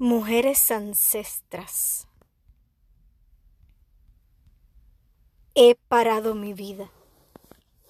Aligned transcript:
Mujeres 0.00 0.70
ancestras, 0.70 2.06
he 5.56 5.74
parado 5.74 6.36
mi 6.36 6.54
vida 6.54 6.88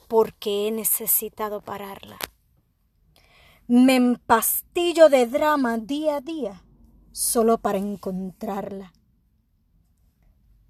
porque 0.08 0.66
he 0.66 0.71
necesitado 0.71 1.60
pararla. 1.60 2.16
Me 3.66 3.96
empastillo 3.96 5.10
de 5.10 5.26
drama 5.26 5.76
día 5.76 6.16
a 6.16 6.21
día 6.22 6.64
solo 7.13 7.58
para 7.58 7.76
encontrarla. 7.76 8.95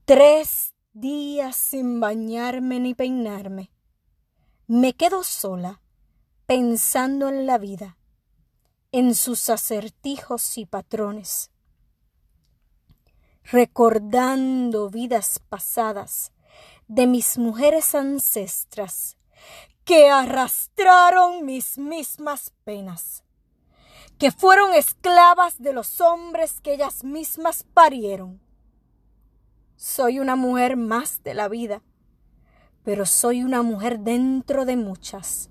Tres 0.07 0.75
días 0.93 1.55
sin 1.55 2.01
bañarme 2.01 2.81
ni 2.81 2.95
peinarme. 2.95 3.71
Me 4.67 4.95
quedo 4.95 5.23
sola 5.23 5.83
pensando 6.47 7.29
en 7.29 7.47
la 7.47 7.59
vida 7.59 7.98
en 8.91 9.15
sus 9.15 9.51
acertijos 9.51 10.57
y 10.57 10.65
patrones, 10.65 11.51
recordando 13.45 14.89
vidas 14.89 15.41
pasadas 15.47 16.33
de 16.87 17.07
mis 17.07 17.37
mujeres 17.37 17.95
ancestras 17.95 19.19
que 19.85 20.09
arrastraron 20.09 21.45
mis 21.45 21.77
mismas 21.77 22.55
penas, 22.65 23.25
que 24.17 24.33
fueron 24.33 24.73
esclavas 24.73 25.61
de 25.61 25.75
los 25.75 26.01
hombres 26.01 26.61
que 26.63 26.73
ellas 26.73 27.05
mismas 27.05 27.65
parieron. 27.75 28.41
Soy 29.77 30.19
una 30.19 30.35
mujer 30.35 30.77
más 30.77 31.23
de 31.23 31.35
la 31.35 31.49
vida, 31.49 31.83
pero 32.85 33.05
soy 33.05 33.43
una 33.43 33.61
mujer 33.63 34.01
dentro 34.01 34.65
de 34.65 34.77
muchas, 34.77 35.51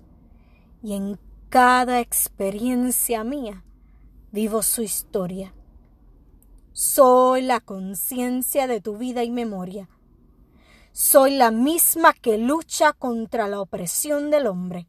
y 0.82 0.94
en 0.94 1.18
cada 1.48 2.00
experiencia 2.00 3.24
mía 3.24 3.64
vivo 4.32 4.62
su 4.62 4.82
historia. 4.82 5.54
Soy 6.72 7.40
la 7.40 7.60
conciencia 7.60 8.66
de 8.66 8.82
tu 8.82 8.98
vida 8.98 9.24
y 9.24 9.30
memoria. 9.30 9.88
Soy 10.92 11.36
la 11.36 11.50
misma 11.50 12.12
que 12.12 12.36
lucha 12.36 12.92
contra 12.92 13.48
la 13.48 13.62
opresión 13.62 14.30
del 14.30 14.46
hombre, 14.46 14.88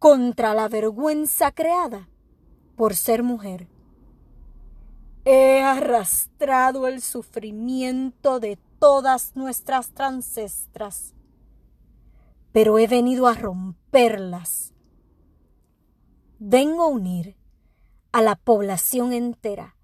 contra 0.00 0.54
la 0.54 0.66
vergüenza 0.66 1.52
creada 1.52 2.08
por 2.74 2.96
ser 2.96 3.22
mujer. 3.22 3.68
He 5.24 5.62
arrastrado 5.62 6.88
el 6.88 7.00
sufrimiento 7.00 8.40
de 8.40 8.58
todas 8.80 9.36
nuestras 9.36 9.92
ancestras, 10.00 11.14
pero 12.50 12.76
he 12.80 12.88
venido 12.88 13.28
a 13.28 13.34
romperlas 13.34 14.70
vengo 16.42 16.84
a 16.84 16.86
unir 16.86 17.36
a 18.12 18.22
la 18.22 18.34
población 18.34 19.12
entera 19.12 19.76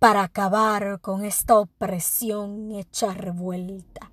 para 0.00 0.24
acabar 0.24 1.00
con 1.00 1.24
esta 1.24 1.56
opresión 1.56 2.72
hecha 2.72 3.14
revuelta. 3.14 4.10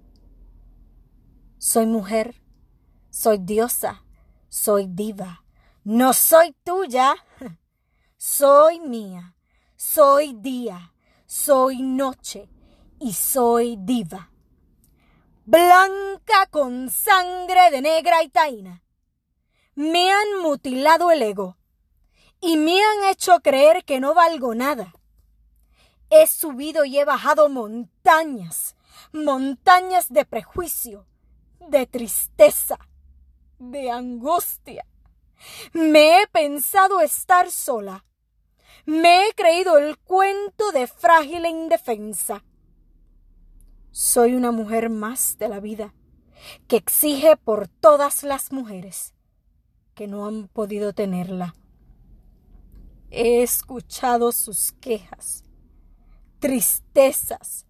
Soy 1.57 1.87
mujer, 1.87 2.43
soy 3.09 3.39
diosa, 3.39 4.03
soy 4.49 4.85
diva, 4.87 5.43
no 5.83 6.13
soy 6.13 6.55
tuya, 6.63 7.15
soy 8.17 8.79
mía, 8.79 9.35
soy 9.75 10.33
día, 10.33 10.93
soy 11.25 11.81
noche 11.81 12.49
y 12.99 13.13
soy 13.13 13.77
diva. 13.79 14.31
Blanca 15.43 16.45
con 16.51 16.91
sangre 16.91 17.71
de 17.71 17.81
negra 17.81 18.21
y 18.21 18.29
taína 18.29 18.84
me 19.75 20.09
han 20.09 20.41
mutilado 20.41 21.11
el 21.11 21.21
ego 21.21 21.57
y 22.39 22.55
me 22.55 22.81
han 22.81 23.09
hecho 23.11 23.41
creer 23.41 23.83
que 23.83 23.99
no 23.99 24.13
valgo 24.13 24.55
nada. 24.55 24.93
He 26.09 26.27
subido 26.27 26.85
y 26.85 26.97
he 26.97 27.03
bajado 27.03 27.49
montañas, 27.49 28.77
montañas 29.11 30.11
de 30.13 30.23
prejuicio, 30.23 31.05
de 31.59 31.87
tristeza, 31.87 32.77
de 33.59 33.91
angustia. 33.91 34.85
Me 35.73 36.21
he 36.21 36.27
pensado 36.27 37.01
estar 37.01 37.51
sola. 37.51 38.05
Me 38.85 39.27
he 39.27 39.33
creído 39.33 39.77
el 39.77 39.97
cuento 39.97 40.71
de 40.71 40.87
frágil 40.87 41.43
e 41.43 41.49
indefensa. 41.49 42.45
Soy 43.91 44.35
una 44.35 44.51
mujer 44.51 44.89
más 44.89 45.37
de 45.37 45.49
la 45.49 45.59
vida 45.59 45.93
que 46.67 46.77
exige 46.77 47.35
por 47.35 47.67
todas 47.67 48.23
las 48.23 48.51
mujeres 48.51 49.14
que 49.95 50.07
no 50.07 50.27
han 50.27 50.49
podido 50.49 50.93
tenerla. 50.93 51.55
He 53.09 53.41
escuchado 53.41 54.31
sus 54.33 54.73
quejas, 54.73 55.45
tristezas, 56.39 57.65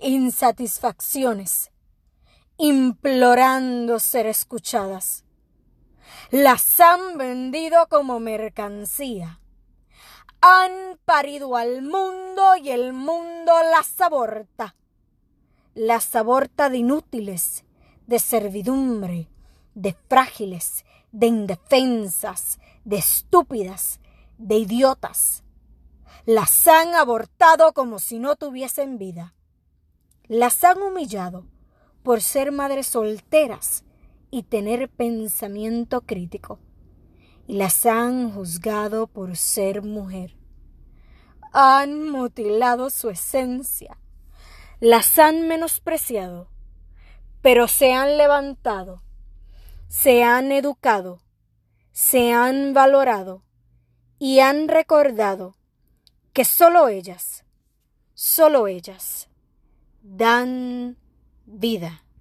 insatisfacciones, 0.00 1.72
implorando 2.58 3.98
ser 3.98 4.26
escuchadas. 4.26 5.24
Las 6.30 6.78
han 6.80 7.16
vendido 7.16 7.88
como 7.88 8.20
mercancía. 8.20 9.40
Han 10.42 10.98
parido 11.04 11.56
al 11.56 11.82
mundo 11.82 12.56
y 12.62 12.70
el 12.70 12.92
mundo 12.92 13.52
las 13.70 14.00
aborta. 14.00 14.76
Las 15.74 16.14
aborta 16.14 16.68
de 16.68 16.78
inútiles, 16.78 17.64
de 18.06 18.18
servidumbre, 18.18 19.28
de 19.74 19.96
frágiles, 20.08 20.84
de 21.12 21.26
indefensas, 21.26 22.58
de 22.84 22.96
estúpidas, 22.96 24.00
de 24.38 24.56
idiotas. 24.56 25.42
Las 26.26 26.66
han 26.66 26.94
abortado 26.94 27.72
como 27.72 27.98
si 27.98 28.18
no 28.18 28.36
tuviesen 28.36 28.98
vida. 28.98 29.34
Las 30.28 30.62
han 30.64 30.80
humillado 30.82 31.46
por 32.02 32.20
ser 32.20 32.52
madres 32.52 32.86
solteras 32.86 33.84
y 34.30 34.44
tener 34.44 34.88
pensamiento 34.88 36.02
crítico. 36.02 36.58
Y 37.46 37.56
las 37.56 37.84
han 37.84 38.30
juzgado 38.30 39.06
por 39.06 39.36
ser 39.36 39.82
mujer. 39.82 40.36
Han 41.52 42.08
mutilado 42.08 42.90
su 42.90 43.10
esencia. 43.10 43.98
Las 44.78 45.18
han 45.18 45.48
menospreciado, 45.48 46.48
pero 47.42 47.66
se 47.66 47.92
han 47.92 48.16
levantado 48.16 49.02
se 49.90 50.22
han 50.22 50.52
educado, 50.52 51.20
se 51.90 52.32
han 52.32 52.72
valorado 52.74 53.42
y 54.20 54.38
han 54.38 54.68
recordado 54.68 55.56
que 56.32 56.44
solo 56.44 56.86
ellas, 56.86 57.44
solo 58.14 58.68
ellas 58.68 59.28
dan 60.00 60.96
vida. 61.44 62.04